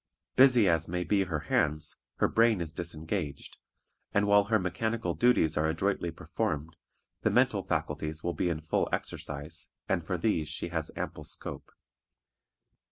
Busy 0.35 0.67
as 0.67 0.89
may 0.89 1.03
be 1.03 1.25
her 1.25 1.41
hands, 1.41 1.95
her 2.15 2.27
brain 2.27 2.59
is 2.59 2.73
disengaged, 2.73 3.59
and 4.15 4.25
while 4.25 4.45
her 4.45 4.57
mechanical 4.57 5.13
duties 5.13 5.55
are 5.57 5.67
adroitly 5.69 6.09
performed, 6.09 6.75
the 7.21 7.29
mental 7.29 7.61
faculties 7.61 8.23
will 8.23 8.33
be 8.33 8.49
in 8.49 8.61
full 8.61 8.89
exercise, 8.91 9.69
and 9.87 10.03
for 10.03 10.17
these 10.17 10.47
she 10.49 10.69
has 10.69 10.89
ample 10.95 11.23
scope. 11.23 11.69